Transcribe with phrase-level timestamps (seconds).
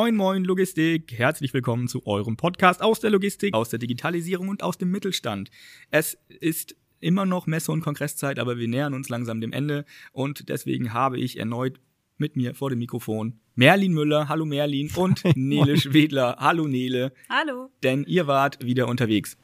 [0.00, 1.12] Moin, moin, Logistik.
[1.18, 5.50] Herzlich willkommen zu eurem Podcast aus der Logistik, aus der Digitalisierung und aus dem Mittelstand.
[5.90, 10.50] Es ist immer noch Messe- und Kongresszeit, aber wir nähern uns langsam dem Ende und
[10.50, 11.80] deswegen habe ich erneut
[12.16, 17.12] mit mir vor dem Mikrofon Merlin Müller, hallo Merlin, und Nele Schwedler, hallo Nele.
[17.28, 17.72] Hallo.
[17.82, 19.36] Denn ihr wart wieder unterwegs.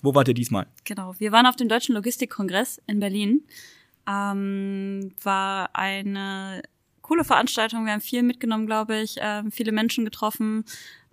[0.00, 0.68] Wo wart ihr diesmal?
[0.84, 3.42] Genau, wir waren auf dem Deutschen Logistikkongress in Berlin.
[4.08, 6.62] Ähm, war eine
[7.08, 7.86] coole Veranstaltung.
[7.86, 10.64] Wir haben viel mitgenommen, glaube ich, ähm, viele Menschen getroffen.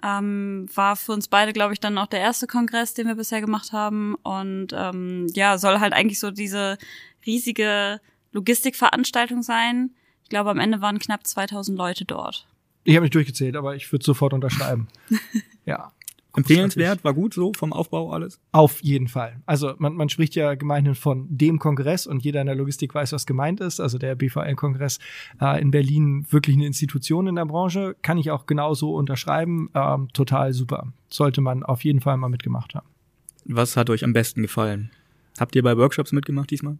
[0.04, 3.40] Ähm, war für uns beide, glaube ich, dann auch der erste Kongress, den wir bisher
[3.40, 4.16] gemacht haben.
[4.16, 6.77] Und ähm, ja, soll halt eigentlich so diese
[7.26, 8.02] riesige
[8.34, 9.91] Logistikveranstaltung sein.
[10.23, 12.46] Ich glaube, am Ende waren knapp 2000 Leute dort.
[12.84, 14.90] Ich habe nicht durchgezählt, aber ich würde sofort unterschreiben.
[15.66, 15.91] ja.
[16.38, 18.39] Empfehlenswert, war gut so vom Aufbau alles?
[18.52, 19.41] Auf jeden Fall.
[19.45, 23.12] Also man, man spricht ja gemeinhin von dem Kongress und jeder in der Logistik weiß,
[23.13, 23.80] was gemeint ist.
[23.80, 24.99] Also der BVL-Kongress
[25.41, 29.70] äh, in Berlin wirklich eine Institution in der Branche, kann ich auch genauso unterschreiben.
[29.74, 30.91] Ähm, total super.
[31.09, 32.87] Sollte man auf jeden Fall mal mitgemacht haben.
[33.46, 34.91] Was hat euch am besten gefallen?
[35.40, 36.77] Habt ihr bei Workshops mitgemacht diesmal?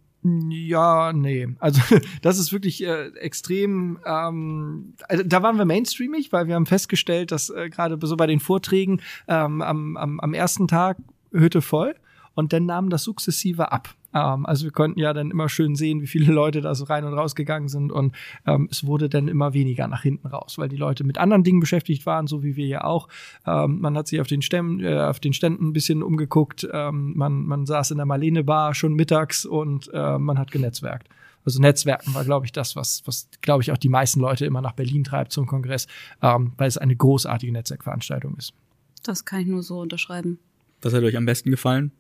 [0.50, 1.48] Ja, nee.
[1.60, 1.82] Also
[2.24, 4.00] das ist wirklich äh, extrem.
[4.06, 8.26] Ähm, also, da waren wir mainstreamig, weil wir haben festgestellt, dass äh, gerade so bei
[8.26, 10.98] den Vorträgen ähm, am, am, am ersten Tag
[11.32, 11.96] Hütte voll
[12.34, 13.94] und dann nahm das sukzessive ab.
[14.16, 17.04] Ähm, also wir konnten ja dann immer schön sehen, wie viele Leute da so rein
[17.04, 18.16] und raus gegangen sind und
[18.48, 21.60] ähm, es wurde dann immer weniger nach hinten raus, weil die Leute mit anderen Dingen
[21.60, 23.08] beschäftigt waren, so wie wir ja auch.
[23.46, 27.14] Ähm, man hat sich auf den, Stämmen, äh, auf den Ständen ein bisschen umgeguckt, ähm,
[27.16, 31.10] man, man saß in der Marlene Bar schon mittags und äh, man hat genetzwerkt.
[31.44, 34.62] Also Netzwerken war, glaube ich, das, was, was glaube ich, auch die meisten Leute immer
[34.62, 35.86] nach Berlin treibt zum Kongress,
[36.24, 38.54] ähm, weil es eine großartige Netzwerkveranstaltung ist.
[39.04, 40.40] Das kann ich nur so unterschreiben.
[40.82, 41.92] Was hat euch am besten gefallen?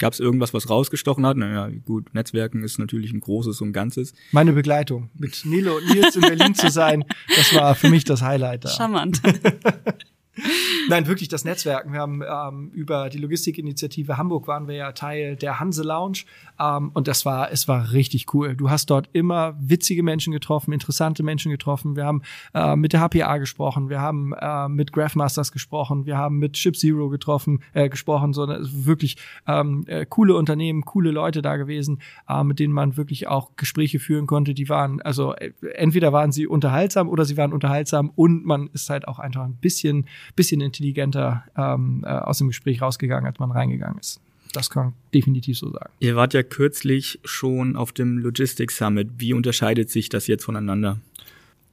[0.00, 1.36] Gab es irgendwas, was rausgestochen hat?
[1.36, 4.14] Naja, gut, Netzwerken ist natürlich ein großes und ganzes.
[4.32, 7.04] Meine Begleitung, mit Nilo und Nils in Berlin zu sein,
[7.36, 8.70] das war für mich das Highlight da.
[8.70, 9.20] Charmant.
[10.88, 11.92] Nein, wirklich das Netzwerken.
[11.92, 16.20] Wir haben ähm, über die Logistikinitiative Hamburg waren wir ja Teil der Hanse Lounge
[16.60, 18.54] ähm, und das war, es war richtig cool.
[18.54, 21.96] Du hast dort immer witzige Menschen getroffen, interessante Menschen getroffen.
[21.96, 22.22] Wir haben
[22.54, 26.76] äh, mit der HPA gesprochen, wir haben äh, mit Graphmasters gesprochen, wir haben mit Ship
[26.76, 29.16] Zero getroffen, äh, gesprochen, so wirklich
[29.46, 33.98] ähm, äh, coole Unternehmen, coole Leute da gewesen, äh, mit denen man wirklich auch Gespräche
[33.98, 34.54] führen konnte.
[34.54, 38.90] Die waren, also äh, entweder waren sie unterhaltsam oder sie waren unterhaltsam und man ist
[38.90, 43.50] halt auch einfach ein bisschen bisschen intelligenter ähm, äh, aus dem Gespräch rausgegangen, als man
[43.50, 44.20] reingegangen ist.
[44.52, 45.90] Das kann man definitiv so sagen.
[46.00, 49.08] Ihr wart ja kürzlich schon auf dem Logistics Summit.
[49.18, 50.98] Wie unterscheidet sich das jetzt voneinander?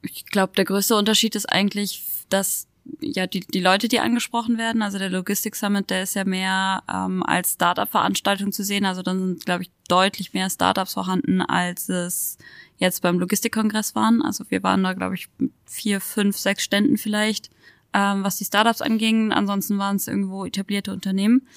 [0.02, 2.68] Ich glaube, der größte Unterschied ist eigentlich, dass
[3.02, 6.84] ja die, die Leute, die angesprochen werden, also der Logistics Summit, der ist ja mehr
[6.92, 8.86] ähm, als Startup-Veranstaltung zu sehen.
[8.86, 12.38] Also dann sind, glaube ich, deutlich mehr Startups vorhanden, als es
[12.78, 14.22] jetzt beim Logistikkongress waren.
[14.22, 15.28] Also wir waren da, glaube ich,
[15.66, 17.50] vier, fünf, sechs Ständen vielleicht
[17.94, 19.32] ähm, was die Startups anging.
[19.32, 21.48] Ansonsten waren es irgendwo etablierte Unternehmen.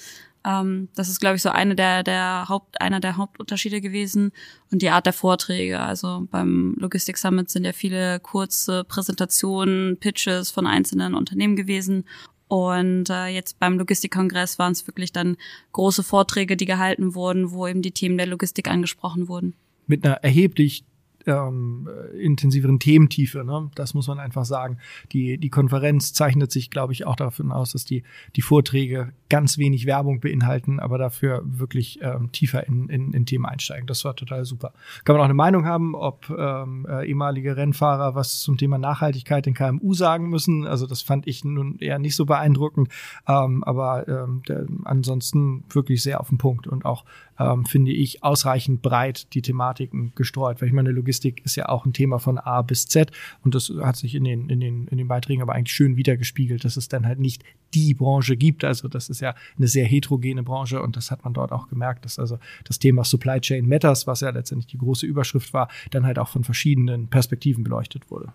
[0.45, 4.31] Ähm, das ist, glaube ich, so eine der, der Haupt, einer der Hauptunterschiede gewesen.
[4.71, 5.79] Und die Art der Vorträge.
[5.79, 12.05] Also beim Logistik Summit sind ja viele kurze Präsentationen, Pitches von einzelnen Unternehmen gewesen.
[12.47, 15.37] Und äh, jetzt beim Logistikkongress waren es wirklich dann
[15.71, 19.55] große Vorträge, die gehalten wurden, wo eben die Themen der Logistik angesprochen wurden.
[19.87, 20.83] Mit einer erheblich
[21.27, 21.89] ähm,
[22.19, 23.43] intensiveren Thementiefe.
[23.43, 23.69] Ne?
[23.75, 24.77] Das muss man einfach sagen.
[25.11, 28.03] Die, die Konferenz zeichnet sich, glaube ich, auch davon aus, dass die,
[28.35, 33.45] die Vorträge ganz wenig Werbung beinhalten, aber dafür wirklich ähm, tiefer in, in, in Themen
[33.45, 33.87] einsteigen.
[33.87, 34.73] Das war total super.
[35.05, 39.47] Kann man auch eine Meinung haben, ob ähm, äh, ehemalige Rennfahrer was zum Thema Nachhaltigkeit
[39.47, 40.67] in KMU sagen müssen.
[40.67, 42.89] Also das fand ich nun eher nicht so beeindruckend,
[43.27, 47.05] ähm, aber ähm, der, ansonsten wirklich sehr auf den Punkt und auch,
[47.41, 51.85] ähm, finde ich, ausreichend breit die Thematiken gestreut, weil ich meine, Logistik ist ja auch
[51.85, 53.11] ein Thema von A bis Z
[53.43, 56.63] und das hat sich in den, in den, in den Beiträgen aber eigentlich schön wiedergespiegelt,
[56.63, 57.43] dass es dann halt nicht
[57.73, 58.63] die Branche gibt.
[58.63, 62.05] Also das ist ja eine sehr heterogene Branche und das hat man dort auch gemerkt,
[62.05, 66.05] dass also das Thema Supply Chain Matters, was ja letztendlich die große Überschrift war, dann
[66.05, 68.33] halt auch von verschiedenen Perspektiven beleuchtet wurde.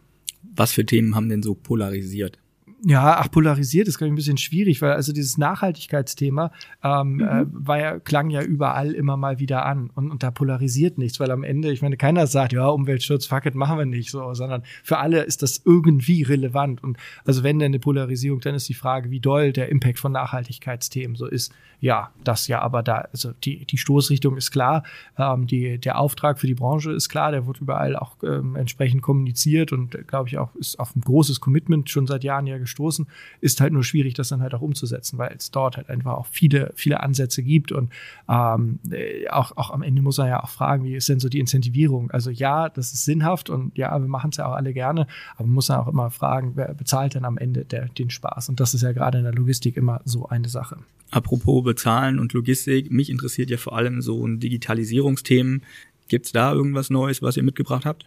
[0.55, 2.39] Was für Themen haben denn so polarisiert?
[2.85, 6.53] Ja, ach, polarisiert ist, glaube ich, ein bisschen schwierig, weil also dieses Nachhaltigkeitsthema
[6.85, 7.23] ähm, mhm.
[7.23, 11.19] äh, war ja, klang ja überall immer mal wieder an und, und da polarisiert nichts,
[11.19, 14.35] weil am Ende, ich meine, keiner sagt, ja, Umweltschutz, fuck it, machen wir nicht so,
[14.35, 18.69] sondern für alle ist das irgendwie relevant und also wenn denn eine Polarisierung, dann ist
[18.69, 21.53] die Frage, wie doll der Impact von Nachhaltigkeitsthemen so ist.
[21.79, 24.83] Ja, das ja, aber da, also die, die Stoßrichtung ist klar,
[25.19, 29.03] ähm, die, der Auftrag für die Branche ist klar, der wird überall auch ähm, entsprechend
[29.03, 33.07] kommuniziert und glaube ich auch ist auf ein großes Commitment schon seit Jahren ja gestoßen.
[33.41, 36.27] Ist halt nur schwierig, das dann halt auch umzusetzen, weil es dort halt einfach auch
[36.27, 37.91] viele, viele Ansätze gibt und
[38.29, 41.29] ähm, äh, auch, auch am Ende muss man ja auch fragen, wie ist denn so
[41.29, 42.11] die Incentivierung?
[42.11, 45.47] Also ja, das ist sinnhaft und ja, wir machen es ja auch alle gerne, aber
[45.47, 48.49] man muss dann auch immer fragen, wer bezahlt denn am Ende der, den Spaß?
[48.49, 50.79] Und das ist ja gerade in der Logistik immer so eine Sache.
[51.11, 55.63] Apropos Bezahlen und Logistik, mich interessiert ja vor allem so ein Digitalisierungsthemen.
[56.09, 58.07] Gibt es da irgendwas Neues, was ihr mitgebracht habt?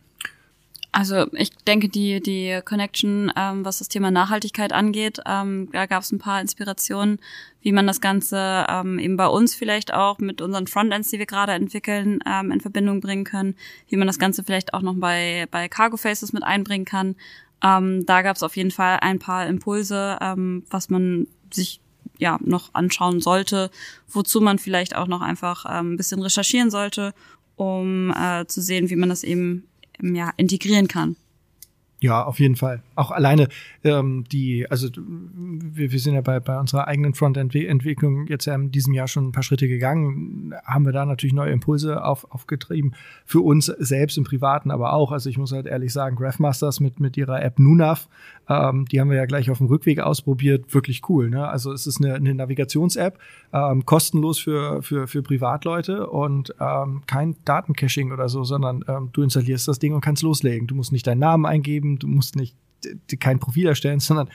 [0.91, 6.01] Also ich denke, die, die Connection, ähm, was das Thema Nachhaltigkeit angeht, ähm, da gab
[6.01, 7.19] es ein paar Inspirationen,
[7.61, 11.27] wie man das Ganze ähm, eben bei uns vielleicht auch mit unseren Frontends, die wir
[11.27, 13.55] gerade entwickeln, ähm, in Verbindung bringen können,
[13.87, 17.15] wie man das Ganze vielleicht auch noch bei, bei Cargo Faces mit einbringen kann.
[17.63, 21.81] Ähm, da gab es auf jeden Fall ein paar Impulse, ähm, was man sich
[22.17, 23.69] ja noch anschauen sollte,
[24.07, 27.13] wozu man vielleicht auch noch einfach ähm, ein bisschen recherchieren sollte,
[27.57, 29.68] um äh, zu sehen, wie man das eben
[30.01, 31.15] ja, integrieren kann.
[32.01, 32.81] Ja, auf jeden Fall.
[32.99, 33.47] Auch alleine
[33.85, 38.71] ähm, die, also wir, wir sind ja bei, bei unserer eigenen Frontend-Entwicklung jetzt ja in
[38.71, 42.95] diesem Jahr schon ein paar Schritte gegangen, haben wir da natürlich neue Impulse auf, aufgetrieben.
[43.25, 45.13] Für uns selbst im Privaten, aber auch.
[45.13, 48.09] Also ich muss halt ehrlich sagen, Graphmasters mit, mit ihrer App Nunav,
[48.49, 50.73] ähm, die haben wir ja gleich auf dem Rückweg ausprobiert.
[50.73, 51.29] Wirklich cool.
[51.29, 51.47] Ne?
[51.47, 53.17] Also es ist eine, eine Navigations-App,
[53.53, 59.21] ähm, kostenlos für, für, für Privatleute und ähm, kein Datencaching oder so, sondern ähm, du
[59.21, 60.67] installierst das Ding und kannst loslegen.
[60.67, 62.57] Du musst nicht deinen Namen eingeben, du musst nicht
[63.19, 64.29] kein Profil erstellen, sondern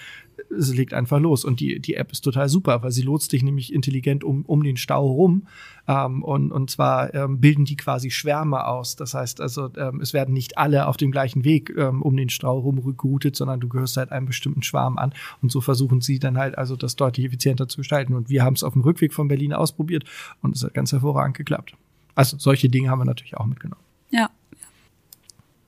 [0.50, 1.44] es legt einfach los.
[1.44, 4.62] Und die, die App ist total super, weil sie lotst dich nämlich intelligent um, um
[4.62, 5.46] den Stau rum.
[5.86, 8.96] Ähm, und, und zwar ähm, bilden die quasi Schwärme aus.
[8.96, 12.30] Das heißt also, ähm, es werden nicht alle auf dem gleichen Weg ähm, um den
[12.30, 15.12] Stau rum geroutet, sondern du gehörst halt einem bestimmten Schwarm an.
[15.42, 18.14] Und so versuchen sie dann halt also das deutlich effizienter zu gestalten.
[18.14, 20.04] Und wir haben es auf dem Rückweg von Berlin ausprobiert
[20.42, 21.74] und es hat ganz hervorragend geklappt.
[22.14, 23.82] Also solche Dinge haben wir natürlich auch mitgenommen.
[24.10, 24.30] Ja,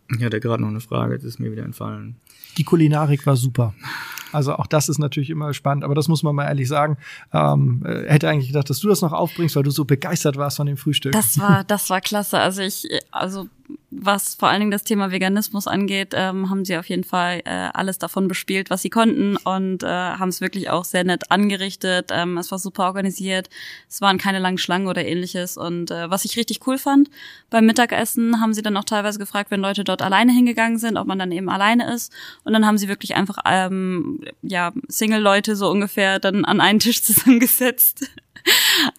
[0.09, 2.17] ich hatte gerade noch eine Frage, das ist mir wieder entfallen.
[2.59, 3.75] Die Kulinarik war super.
[4.33, 6.97] Also auch das ist natürlich immer spannend, aber das muss man mal ehrlich sagen.
[7.33, 10.57] Ähm, äh, hätte eigentlich gedacht, dass du das noch aufbringst, weil du so begeistert warst
[10.57, 11.13] von dem Frühstück.
[11.13, 12.39] Das war, das war klasse.
[12.39, 13.49] Also ich, also
[13.91, 17.71] was vor allen Dingen das Thema Veganismus angeht, ähm, haben sie auf jeden Fall äh,
[17.73, 22.11] alles davon bespielt, was sie konnten und äh, haben es wirklich auch sehr nett angerichtet.
[22.13, 23.49] Ähm, es war super organisiert.
[23.89, 25.57] Es waren keine langen Schlangen oder ähnliches.
[25.57, 27.11] Und äh, was ich richtig cool fand,
[27.51, 31.07] beim Mittagessen haben sie dann auch teilweise gefragt, wenn Leute dort alleine hingegangen sind, ob
[31.07, 32.13] man dann eben alleine ist.
[32.45, 37.03] Und dann haben sie wirklich einfach ähm, ja Single-Leute so ungefähr dann an einen Tisch
[37.05, 38.11] zusammengesetzt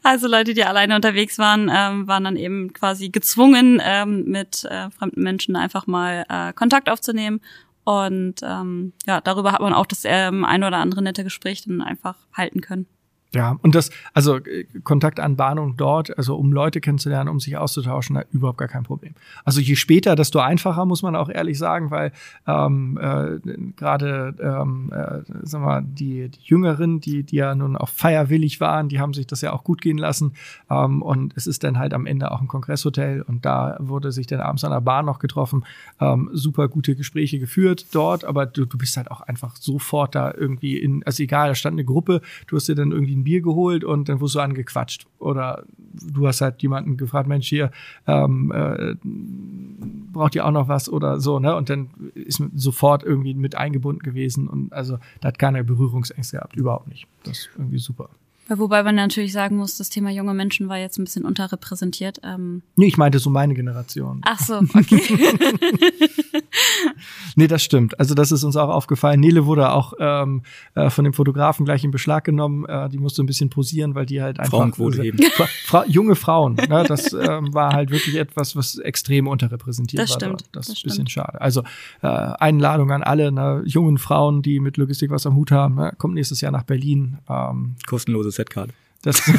[0.03, 4.89] also Leute, die alleine unterwegs waren, ähm, waren dann eben quasi gezwungen, ähm, mit äh,
[4.91, 7.41] fremden Menschen einfach mal äh, Kontakt aufzunehmen.
[7.83, 11.81] Und ähm, ja, darüber hat man auch das ähm, ein oder andere nette Gespräch dann
[11.81, 12.85] einfach halten können.
[13.33, 18.57] Ja, und das, also äh, Kontaktanbahnung dort, also um Leute kennenzulernen, um sich auszutauschen, überhaupt
[18.57, 19.15] gar kein Problem.
[19.43, 22.13] Also je später, desto einfacher, muss man auch ehrlich sagen, weil
[22.47, 23.39] ähm, äh,
[23.75, 28.87] gerade, ähm, äh, sagen wir, die, die Jüngeren, die, die ja nun auch feierwillig waren,
[28.87, 30.31] die haben sich das ja auch gut gehen lassen.
[30.69, 34.27] Ähm, und es ist dann halt am Ende auch ein Kongresshotel und da wurde sich
[34.27, 35.65] dann abends an der Bahn noch getroffen,
[35.99, 40.33] ähm, super gute Gespräche geführt dort, aber du, du bist halt auch einfach sofort da
[40.33, 43.41] irgendwie in, also egal, da stand eine Gruppe, du hast dir dann irgendwie ein Bier
[43.41, 45.07] geholt und dann wurdest du angequatscht.
[45.19, 47.71] Oder du hast halt jemanden gefragt, Mensch, hier,
[48.05, 48.95] ähm, äh,
[50.13, 51.55] braucht ihr auch noch was oder so, ne?
[51.55, 56.55] Und dann ist sofort irgendwie mit eingebunden gewesen und also da hat keiner Berührungsängste gehabt,
[56.55, 57.07] überhaupt nicht.
[57.23, 58.09] Das ist irgendwie super.
[58.49, 62.21] Wobei man natürlich sagen muss, das Thema junge Menschen war jetzt ein bisschen unterrepräsentiert.
[62.23, 64.21] Ähm nee, ich meinte so meine Generation.
[64.23, 65.01] Ach so, okay.
[67.35, 67.99] nee, das stimmt.
[67.99, 69.19] Also das ist uns auch aufgefallen.
[69.19, 70.43] Nele wurde auch ähm,
[70.75, 72.65] äh, von dem Fotografen gleich in Beschlag genommen.
[72.65, 75.19] Äh, die musste ein bisschen posieren, weil die halt einfach Frauenquote heben.
[75.31, 76.55] Fra Fra junge Frauen.
[76.55, 76.85] Ne?
[76.87, 80.17] Das ähm, war halt wirklich etwas, was extrem unterrepräsentiert das war.
[80.17, 80.41] Stimmt.
[80.41, 80.55] Dort.
[80.55, 81.39] Das, das ist ein bisschen schade.
[81.41, 81.63] Also
[82.01, 83.63] äh, Einladung an alle ne?
[83.65, 85.75] jungen Frauen, die mit Logistik was am Hut haben.
[85.75, 85.93] Ne?
[85.97, 87.17] Kommt nächstes Jahr nach Berlin.
[87.29, 88.71] Ähm, Kostenlose Setcard.
[89.01, 89.21] Das,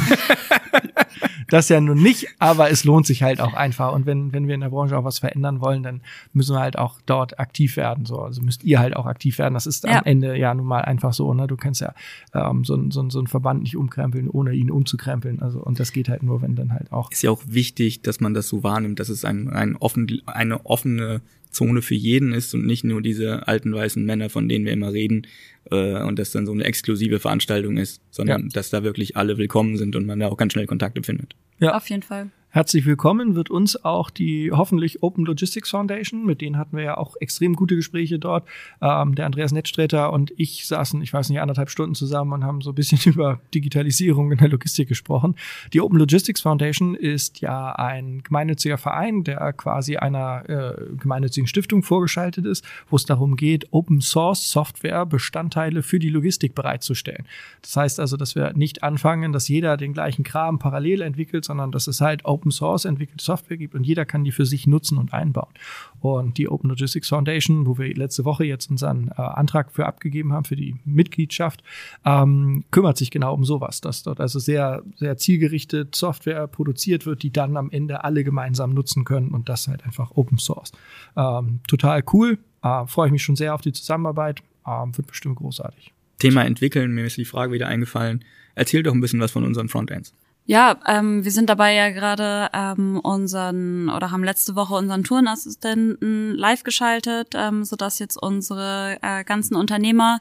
[1.49, 3.93] das ja nun nicht, aber es lohnt sich halt auch einfach.
[3.93, 6.01] Und wenn, wenn wir in der Branche auch was verändern wollen, dann
[6.33, 8.05] müssen wir halt auch dort aktiv werden.
[8.05, 8.19] So.
[8.19, 9.53] Also müsst ihr halt auch aktiv werden.
[9.53, 9.99] Das ist ja.
[9.99, 11.33] am Ende ja nun mal einfach so.
[11.33, 11.47] Ne?
[11.47, 11.93] Du kannst ja
[12.33, 15.41] ähm, so, so, so einen Verband nicht umkrempeln, ohne ihn umzukrempeln.
[15.41, 17.11] Also, und das geht halt nur, wenn dann halt auch.
[17.11, 20.65] Ist ja auch wichtig, dass man das so wahrnimmt, dass es ein, ein offen, eine
[20.65, 24.73] offene Zone für jeden ist und nicht nur diese alten weißen Männer, von denen wir
[24.73, 25.27] immer reden,
[25.71, 28.47] äh, und das dann so eine exklusive Veranstaltung ist, sondern ja.
[28.53, 31.35] dass da wirklich alle willkommen sind und man da auch ganz schnell Kontakte findet.
[31.59, 31.75] Ja.
[31.75, 32.29] Auf jeden Fall.
[32.51, 36.97] Herzlich willkommen wird uns auch die hoffentlich Open Logistics Foundation, mit denen hatten wir ja
[36.97, 38.47] auch extrem gute Gespräche dort.
[38.81, 42.61] Ähm, der Andreas Nettsträter und ich saßen, ich weiß nicht, anderthalb Stunden zusammen und haben
[42.61, 45.35] so ein bisschen über Digitalisierung in der Logistik gesprochen.
[45.73, 51.83] Die Open Logistics Foundation ist ja ein gemeinnütziger Verein, der quasi einer äh, gemeinnützigen Stiftung
[51.83, 57.27] vorgeschaltet ist, wo es darum geht, Open Source Software Bestandteile für die Logistik bereitzustellen.
[57.61, 61.71] Das heißt also, dass wir nicht anfangen, dass jeder den gleichen Kram parallel entwickelt, sondern
[61.71, 64.97] dass es halt Open Source entwickelte Software gibt und jeder kann die für sich nutzen
[64.97, 65.53] und einbauen.
[65.99, 70.31] Und die Open Logistics Foundation, wo wir letzte Woche jetzt unseren äh, Antrag für abgegeben
[70.31, 71.63] haben, für die Mitgliedschaft,
[72.05, 77.23] ähm, kümmert sich genau um sowas, dass dort also sehr, sehr zielgerichtet Software produziert wird,
[77.23, 80.71] die dann am Ende alle gemeinsam nutzen können und das halt einfach Open Source.
[81.17, 82.37] Ähm, total cool.
[82.63, 84.41] Äh, Freue ich mich schon sehr auf die Zusammenarbeit.
[84.65, 85.93] Ähm, wird bestimmt großartig.
[86.19, 88.23] Thema entwickeln, mir ist die Frage wieder eingefallen.
[88.55, 90.13] Erzähl doch ein bisschen was von unseren Frontends.
[90.49, 96.33] Ja, ähm, wir sind dabei ja gerade ähm, unseren oder haben letzte Woche unseren Tourenassistenten
[96.33, 100.19] live geschaltet, ähm, sodass jetzt unsere äh, ganzen Unternehmer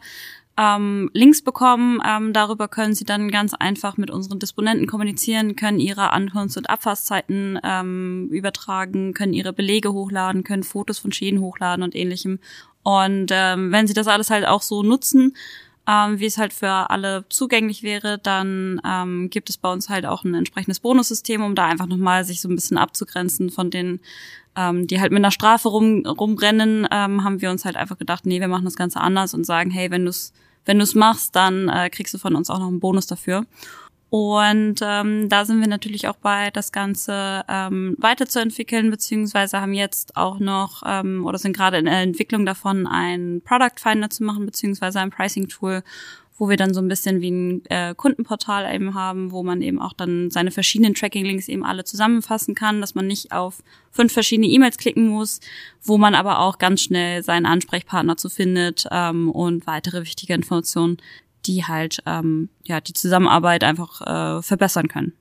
[0.59, 2.03] ähm, Links bekommen.
[2.07, 6.69] Ähm, darüber können sie dann ganz einfach mit unseren Disponenten kommunizieren, können ihre Ankunfts- und
[6.69, 12.39] Abfahrtszeiten ähm, übertragen, können ihre Belege hochladen, können Fotos von Schäden hochladen und ähnlichem.
[12.83, 15.33] Und ähm, wenn sie das alles halt auch so nutzen,
[15.89, 20.05] ähm, wie es halt für alle zugänglich wäre, dann ähm, gibt es bei uns halt
[20.05, 24.01] auch ein entsprechendes Bonussystem, um da einfach nochmal sich so ein bisschen abzugrenzen von den,
[24.55, 28.27] ähm, die halt mit einer Strafe rum, rumrennen, ähm, haben wir uns halt einfach gedacht,
[28.27, 30.35] nee, wir machen das Ganze anders und sagen, hey, wenn du es
[30.67, 33.47] wenn du's machst, dann äh, kriegst du von uns auch noch einen Bonus dafür.
[34.11, 40.17] Und ähm, da sind wir natürlich auch bei, das Ganze ähm, weiterzuentwickeln, beziehungsweise haben jetzt
[40.17, 44.47] auch noch ähm, oder sind gerade in der Entwicklung davon, ein Product Finder zu machen,
[44.47, 45.83] beziehungsweise ein Pricing Tool,
[46.39, 49.79] wo wir dann so ein bisschen wie ein äh, Kundenportal eben haben, wo man eben
[49.79, 54.47] auch dann seine verschiedenen Tracking-Links eben alle zusammenfassen kann, dass man nicht auf fünf verschiedene
[54.47, 55.41] E-Mails klicken muss,
[55.83, 60.97] wo man aber auch ganz schnell seinen Ansprechpartner zu findet ähm, und weitere wichtige Informationen,
[61.49, 65.15] die halt ähm, ja die Zusammenarbeit einfach äh, verbessern können.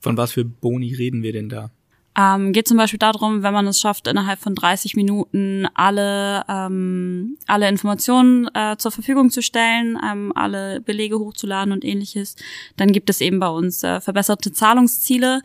[0.00, 1.70] Von was für Boni reden wir denn da?
[2.16, 7.36] Ähm, geht zum Beispiel darum, wenn man es schafft, innerhalb von 30 Minuten alle, ähm,
[7.48, 12.36] alle Informationen äh, zur Verfügung zu stellen, ähm, alle Belege hochzuladen und ähnliches,
[12.76, 15.42] dann gibt es eben bei uns äh, verbesserte Zahlungsziele.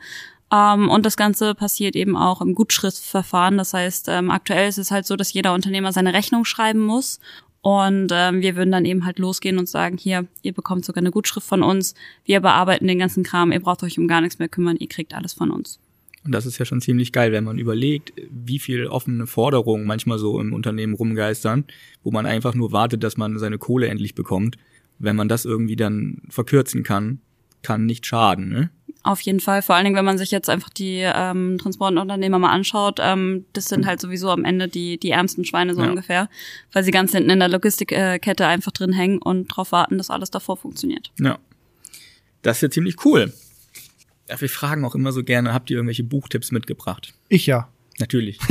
[0.51, 3.57] Ähm, und das Ganze passiert eben auch im Gutschriftverfahren.
[3.57, 7.19] Das heißt, ähm, aktuell ist es halt so, dass jeder Unternehmer seine Rechnung schreiben muss.
[7.61, 11.11] Und ähm, wir würden dann eben halt losgehen und sagen, hier, ihr bekommt sogar eine
[11.11, 14.47] Gutschrift von uns, wir bearbeiten den ganzen Kram, ihr braucht euch um gar nichts mehr
[14.47, 15.79] kümmern, ihr kriegt alles von uns.
[16.23, 20.19] Und das ist ja schon ziemlich geil, wenn man überlegt, wie viel offene Forderungen manchmal
[20.19, 21.65] so im Unternehmen rumgeistern,
[22.03, 24.57] wo man einfach nur wartet, dass man seine Kohle endlich bekommt.
[24.97, 27.19] Wenn man das irgendwie dann verkürzen kann,
[27.61, 28.69] kann nicht schaden, ne?
[29.01, 32.51] Auf jeden Fall, vor allen Dingen, wenn man sich jetzt einfach die ähm, Transportunternehmer mal
[32.51, 35.89] anschaut, ähm, das sind halt sowieso am Ende die, die ärmsten Schweine so ja.
[35.89, 36.29] ungefähr,
[36.73, 40.31] weil sie ganz hinten in der Logistikkette einfach drin hängen und darauf warten, dass alles
[40.31, 41.11] davor funktioniert.
[41.19, 41.39] Ja.
[42.41, 43.33] Das ist ja ziemlich cool.
[44.29, 47.13] Ja, wir fragen auch immer so gerne, habt ihr irgendwelche Buchtipps mitgebracht?
[47.29, 47.69] Ich ja.
[47.99, 48.39] Natürlich.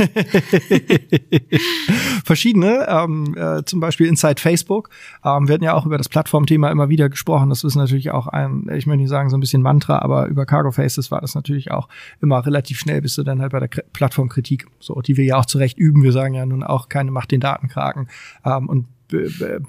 [2.29, 4.91] Verschiedene, ähm, äh, zum Beispiel Inside Facebook.
[5.25, 7.49] Ähm, wir hatten ja auch über das Plattformthema immer wieder gesprochen.
[7.49, 10.45] Das ist natürlich auch ein, ich möchte nicht sagen so ein bisschen Mantra, aber über
[10.45, 11.89] Cargo Faces war das natürlich auch
[12.21, 15.37] immer relativ schnell, bist du dann halt bei der K Plattformkritik, so die wir ja
[15.37, 16.03] auch zurecht üben.
[16.03, 18.09] Wir sagen ja nun auch keine Macht den Datenkragen.
[18.45, 18.85] Ähm, und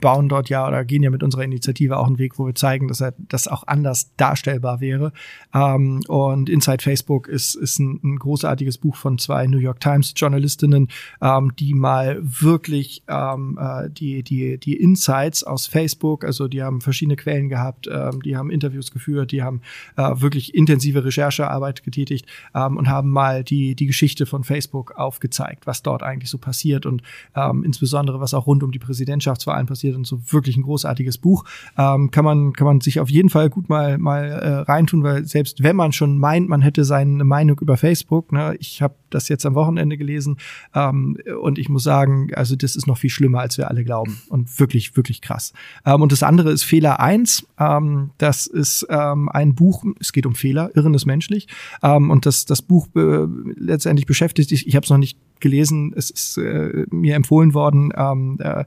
[0.00, 2.88] bauen dort ja oder gehen ja mit unserer Initiative auch einen Weg, wo wir zeigen,
[2.88, 5.12] dass er das auch anders darstellbar wäre.
[5.54, 10.12] Ähm, und Inside Facebook ist, ist ein, ein, großartiges Buch von zwei New York Times
[10.16, 10.88] Journalistinnen,
[11.22, 16.80] ähm, die mal wirklich ähm, äh, die, die, die Insights aus Facebook, also die haben
[16.80, 19.62] verschiedene Quellen gehabt, ähm, die haben Interviews geführt, die haben
[19.96, 25.66] äh, wirklich intensive Recherchearbeit getätigt ähm, und haben mal die, die Geschichte von Facebook aufgezeigt,
[25.66, 27.02] was dort eigentlich so passiert und
[27.34, 31.18] ähm, insbesondere was auch rund um die Präsidentschaft Wirtschaftsverein passiert und so wirklich ein großartiges
[31.18, 31.44] Buch.
[31.78, 35.24] Ähm, kann man kann man sich auf jeden Fall gut mal mal äh, reintun, weil
[35.24, 39.28] selbst wenn man schon meint, man hätte seine Meinung über Facebook, ne, ich habe das
[39.28, 40.38] jetzt am Wochenende gelesen
[40.74, 44.20] ähm, und ich muss sagen, also das ist noch viel schlimmer, als wir alle glauben
[44.28, 45.52] und wirklich wirklich krass.
[45.84, 47.46] Ähm, und das andere ist Fehler 1.
[47.58, 51.46] Ähm, das ist ähm, ein Buch, es geht um Fehler, Irren ist menschlich.
[51.82, 55.92] Ähm, und das das Buch äh, letztendlich beschäftigt sich, ich habe es noch nicht gelesen,
[55.96, 58.64] es ist äh, mir empfohlen worden, ähm, äh,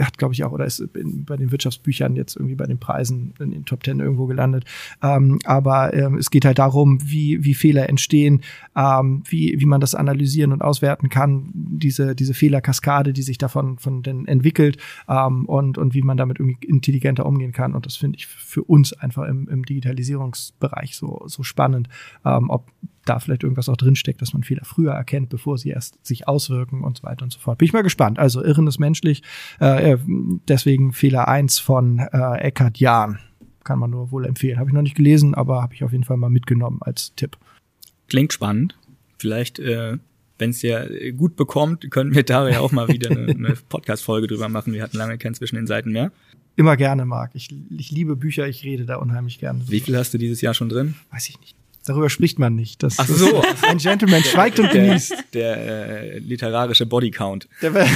[0.00, 3.34] hat glaube ich auch, oder ist in, bei den Wirtschaftsbüchern jetzt irgendwie bei den Preisen
[3.38, 4.64] in den Top Ten irgendwo gelandet.
[5.02, 8.42] Ähm, aber ähm, es geht halt darum, wie, wie Fehler entstehen,
[8.76, 13.78] ähm, wie, wie man das analysieren und auswerten kann, diese, diese Fehlerkaskade, die sich davon
[13.78, 17.74] von den entwickelt ähm, und, und wie man damit irgendwie intelligenter umgehen kann.
[17.74, 21.88] Und das finde ich für uns einfach im, im Digitalisierungsbereich so, so spannend,
[22.24, 22.70] ähm, ob
[23.04, 26.84] da vielleicht irgendwas auch drinsteckt, dass man Fehler früher erkennt, bevor sie erst sich auswirken
[26.84, 27.58] und so weiter und so fort.
[27.58, 28.18] Bin ich mal gespannt.
[28.18, 29.22] Also Irren ist menschlich.
[29.60, 29.81] Äh,
[30.48, 33.18] deswegen Fehler eins von äh, Eckhard Jahn.
[33.64, 34.58] Kann man nur wohl empfehlen.
[34.58, 37.36] Habe ich noch nicht gelesen, aber habe ich auf jeden Fall mal mitgenommen als Tipp.
[38.08, 38.76] Klingt spannend.
[39.18, 39.98] Vielleicht, äh,
[40.38, 44.26] wenn es ja gut bekommt, können wir da ja auch mal wieder eine, eine Podcast-Folge
[44.26, 44.72] drüber machen.
[44.72, 46.10] Wir hatten lange kein zwischen den Seiten mehr.
[46.56, 47.30] Immer gerne, Marc.
[47.34, 49.62] Ich, ich liebe Bücher, ich rede da unheimlich gerne.
[49.68, 50.94] Wie viel hast du dieses Jahr schon drin?
[51.10, 51.56] Weiß ich nicht.
[51.84, 52.82] Darüber spricht man nicht.
[52.82, 53.42] Das Ach so.
[53.68, 55.14] ein Gentleman schweigt und Der, genießt.
[55.34, 57.48] der äh, literarische Bodycount.
[57.60, 57.72] Der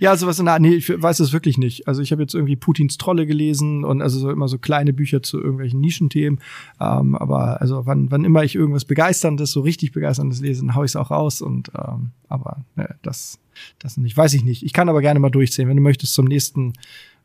[0.00, 0.62] ja, sowas in der Art.
[0.62, 1.88] Nee, ich weiß es wirklich nicht.
[1.88, 5.22] Also ich habe jetzt irgendwie Putins Trolle gelesen und also so immer so kleine Bücher
[5.22, 6.40] zu irgendwelchen Nischenthemen.
[6.80, 10.84] Ähm, aber also wann, wann immer ich irgendwas Begeisterndes, so richtig Begeisterndes lese, dann hau
[10.84, 11.40] ich es auch raus.
[11.40, 13.38] Und ähm, aber ne, das,
[13.78, 14.16] das nicht.
[14.16, 14.64] Weiß ich nicht.
[14.64, 15.68] Ich kann aber gerne mal durchzählen.
[15.68, 16.74] Wenn du möchtest, zum nächsten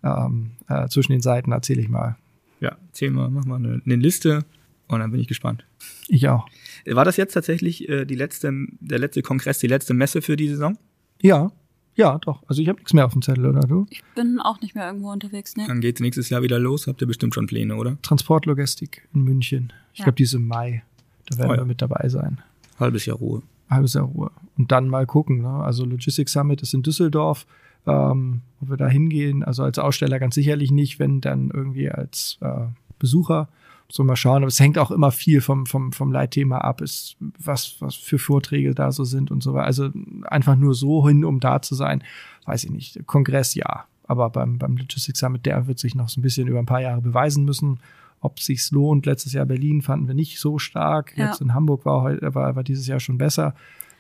[0.04, 2.16] ähm, äh, zwischen den Seiten erzähle ich mal.
[2.60, 4.46] Ja, zähl mal, mach mal eine, eine Liste
[4.88, 5.66] und dann bin ich gespannt.
[6.08, 6.48] Ich auch.
[6.86, 10.48] War das jetzt tatsächlich äh, die letzte, der letzte Kongress, die letzte Messe für die
[10.48, 10.78] Saison?
[11.22, 11.52] Ja,
[11.98, 12.44] ja, doch.
[12.48, 13.86] Also ich habe nichts mehr auf dem Zettel, oder du?
[13.90, 15.64] Ich bin auch nicht mehr irgendwo unterwegs, ne?
[15.68, 16.88] Dann geht's nächstes Jahr wieder los.
[16.88, 17.98] Habt ihr bestimmt schon Pläne, oder?
[18.02, 19.72] Transportlogistik in München.
[19.94, 20.06] Ich Ja.
[20.06, 20.84] glaube, die ist im Mai.
[21.28, 21.62] Da werden Oh ja.
[21.62, 22.40] wir mit dabei sein.
[22.80, 23.42] Halbes Jahr Ruhe.
[23.70, 24.30] halbes Jahr Ruhe.
[24.58, 25.42] Und dann mal gucken.
[25.42, 25.48] Ne?
[25.50, 27.48] Also Logistics Summit ist in Düsseldorf.
[27.88, 32.38] Ähm, ob wir da hingehen, also als Aussteller ganz sicherlich nicht, wenn dann irgendwie als
[32.42, 32.68] äh,
[33.00, 33.50] Besucher.
[33.88, 34.38] So mal schauen.
[34.38, 38.18] Aber es hängt auch immer viel vom, vom, vom Leitthema ab, ist, was, was für
[38.18, 39.68] Vorträge da so sind und so weiter.
[39.68, 39.90] Also
[40.24, 42.04] einfach nur so hin, um da zu sein,
[42.46, 43.06] weiß ich nicht.
[43.06, 43.86] Kongress ja.
[44.08, 46.82] Aber beim, beim Logistics Summit, der wird sich noch so ein bisschen über ein paar
[46.82, 47.80] Jahre beweisen müssen,
[48.22, 49.06] ob sich's lohnt.
[49.06, 51.16] Letztes Jahr Berlin fanden wir nicht so stark.
[51.16, 51.28] Ja.
[51.28, 53.54] Jetzt in Hamburg war, war, war dieses Jahr schon besser.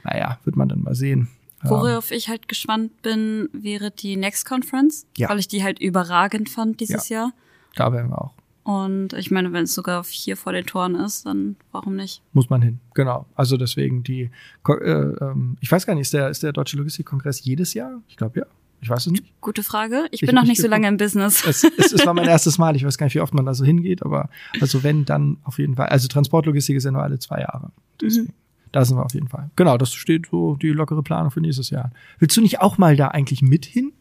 [0.04, 1.28] Naja, wird man dann mal sehen.
[1.70, 5.30] Worauf ich halt gespannt bin, wäre die Next Conference, Ja.
[5.30, 7.32] weil ich die halt überragend fand dieses Jahr.
[7.76, 8.34] da werden wir auch.
[8.64, 12.24] Und ich meine, wenn es sogar hier vor den Toren ist, dann warum nicht?
[12.34, 12.80] Muss man hin.
[12.96, 13.28] Genau.
[13.36, 14.32] Also deswegen die,
[14.68, 18.02] äh, ähm, ich weiß gar nicht, ist der, ist der Deutsche Logistikkongress jedes Jahr?
[18.08, 18.46] Ich glaube ja.
[18.82, 19.24] Ich weiß es nicht.
[19.42, 20.06] Gute Frage.
[20.12, 21.46] Ich, Ich bin noch nicht so lange im Business.
[21.46, 22.76] Es, es, es war mein erstes Mal.
[22.76, 24.30] Ich weiß gar nicht, wie oft man da so hingeht, aber
[24.62, 25.88] also wenn, dann auf jeden Fall.
[25.88, 27.72] Also Transportlogistik ist ja nur alle zwei Jahre.
[28.02, 28.34] Deswegen.
[28.76, 29.50] Da sind wir auf jeden Fall.
[29.56, 31.92] Genau, das steht so die lockere Planung für nächstes Jahr.
[32.20, 33.94] Willst du nicht auch mal da eigentlich mit hin?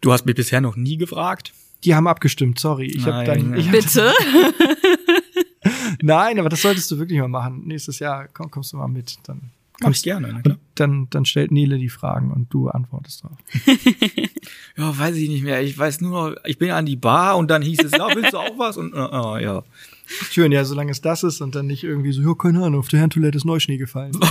[0.00, 1.52] Du hast mich bisher noch nie gefragt.
[1.84, 2.86] Die haben abgestimmt, sorry.
[2.86, 4.12] Ich habe Nein, dann, ich hab, Bitte?
[6.02, 7.68] nein, aber das solltest du wirklich mal machen.
[7.68, 9.16] Nächstes Jahr komm, kommst du mal mit.
[9.22, 10.58] Dann, Mach ich gerne, na klar.
[10.74, 13.38] dann, dann stellt Nele die Fragen und du antwortest drauf.
[14.76, 15.62] Ja, weiß ich nicht mehr.
[15.62, 18.34] Ich weiß nur noch, ich bin an die Bar und dann hieß es, ja, willst
[18.34, 18.76] du auch was?
[18.76, 19.62] Und äh, äh, ja.
[20.30, 22.88] Schön, ja, solange es das ist und dann nicht irgendwie so, ja, keine Ahnung, auf
[22.88, 24.12] der Herrentoilette ist Neuschnee gefallen.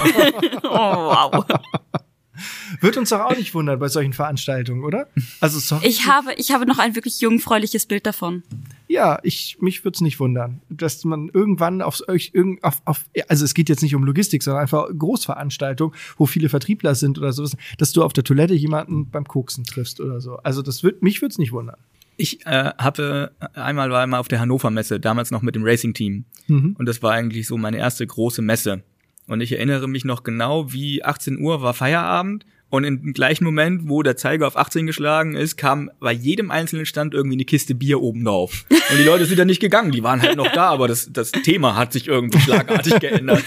[0.63, 1.45] Oh, wow.
[2.81, 5.07] Wird uns doch auch nicht wundern bei solchen Veranstaltungen, oder?
[5.39, 5.87] Also sorry.
[5.87, 8.43] Ich habe, ich habe noch ein wirklich jungfräuliches Bild davon.
[8.87, 13.05] Ja, ich, mich würde es nicht wundern, dass man irgendwann auf euch irgend auf, auf
[13.29, 17.31] also es geht jetzt nicht um Logistik, sondern einfach Großveranstaltung, wo viele Vertriebler sind oder
[17.31, 20.37] sowas, dass du auf der Toilette jemanden beim Koksen triffst oder so.
[20.37, 21.77] Also das wird mich würde es nicht wundern.
[22.17, 25.93] Ich äh, habe einmal war mal auf der Hannover Messe, damals noch mit dem Racing
[25.93, 26.25] Team.
[26.47, 26.75] Mhm.
[26.77, 28.83] Und das war eigentlich so meine erste große Messe.
[29.27, 32.45] Und ich erinnere mich noch genau, wie 18 Uhr war Feierabend.
[32.69, 36.85] Und im gleichen Moment, wo der Zeiger auf 18 geschlagen ist, kam bei jedem einzelnen
[36.85, 38.65] Stand irgendwie eine Kiste Bier oben drauf.
[38.69, 41.31] Und die Leute sind ja nicht gegangen, die waren halt noch da, aber das, das
[41.31, 43.43] Thema hat sich irgendwie schlagartig geändert.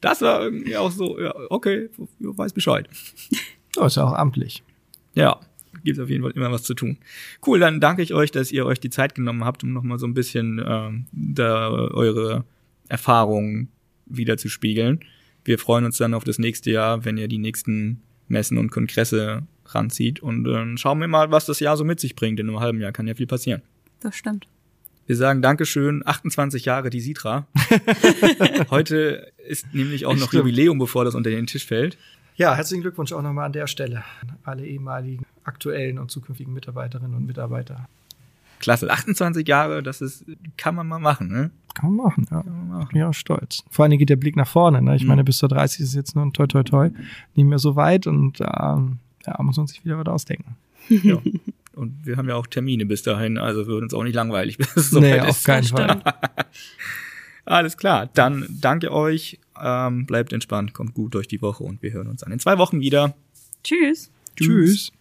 [0.00, 2.88] Das war irgendwie auch so, ja, okay, weiß Bescheid.
[3.76, 4.64] Oh, ist ja auch amtlich.
[5.14, 5.38] Ja,
[5.84, 6.98] gibt auf jeden Fall immer was zu tun.
[7.46, 10.06] Cool, dann danke ich euch, dass ihr euch die Zeit genommen habt, um nochmal so
[10.06, 12.44] ein bisschen ähm, da eure
[12.88, 13.68] Erfahrungen
[14.06, 15.00] wieder zu spiegeln.
[15.44, 19.42] Wir freuen uns dann auf das nächste Jahr, wenn ihr die nächsten Messen und Kongresse
[19.66, 22.38] ranzieht und dann schauen wir mal, was das Jahr so mit sich bringt.
[22.40, 23.62] In einem halben Jahr kann ja viel passieren.
[24.00, 24.46] Das stimmt.
[25.06, 27.46] Wir sagen Dankeschön, 28 Jahre die Sitra.
[28.70, 30.44] Heute ist nämlich auch noch Stimmt.
[30.44, 31.98] Jubiläum, bevor das unter den Tisch fällt.
[32.36, 34.04] Ja, herzlichen Glückwunsch auch nochmal an der Stelle.
[34.22, 37.88] an Alle ehemaligen, aktuellen und zukünftigen Mitarbeiterinnen und Mitarbeiter.
[38.60, 40.24] Klasse, 28 Jahre, das ist,
[40.56, 41.50] kann man mal machen, ne?
[41.74, 42.42] Kann man machen, ja.
[42.42, 42.88] Kann man machen.
[42.92, 43.64] Bin ja auch stolz.
[43.70, 44.80] Vor allen Dingen geht der Blick nach vorne.
[44.82, 44.94] Ne?
[44.94, 45.08] Ich Mhm.
[45.08, 46.90] meine, bis zur 30 ist jetzt nur ein toi toi toi.
[47.34, 50.56] Nicht mehr so weit und ähm, ja, muss man sich wieder was ausdenken.
[50.88, 51.16] Ja.
[51.74, 54.58] Und wir haben ja auch Termine bis dahin, also wird uns auch nicht langweilig.
[54.58, 55.44] bis es nee, soweit auf ist.
[55.44, 56.02] keinen Fall.
[57.46, 61.92] Alles klar, dann danke euch, ähm, bleibt entspannt, kommt gut durch die Woche und wir
[61.92, 63.14] hören uns dann in zwei Wochen wieder.
[63.64, 64.10] Tschüss.
[64.36, 64.90] Tschüss.
[64.90, 64.92] Tschüss.